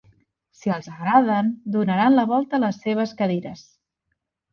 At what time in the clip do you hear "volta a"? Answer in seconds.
2.31-2.61